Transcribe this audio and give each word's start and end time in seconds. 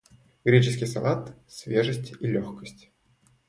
Греческий 0.43 0.87
салат- 0.87 1.35
свежесть 1.47 2.15
и 2.21 2.25
легкость. 2.25 2.89